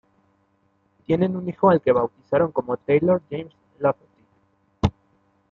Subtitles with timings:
[1.05, 4.23] Tienen un hijo al que bautizaron como Taylor James Lafferty.